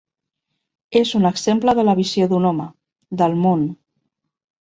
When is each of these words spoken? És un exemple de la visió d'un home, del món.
És 0.99 1.09
un 1.19 1.27
exemple 1.29 1.75
de 1.79 1.83
la 1.89 1.95
visió 1.99 2.29
d'un 2.31 2.47
home, 2.53 2.65
del 3.21 3.37
món. 3.45 3.67